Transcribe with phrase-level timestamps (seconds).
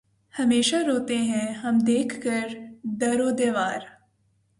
[0.33, 2.47] ہمیشہ روتے ہیں ہم دیکھ کر
[3.01, 3.81] در و دیوار